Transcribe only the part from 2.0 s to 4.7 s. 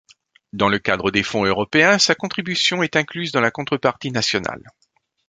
contribution est incluse dans la contrepartie nationale.